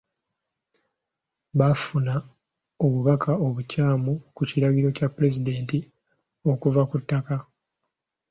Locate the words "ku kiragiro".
4.35-4.89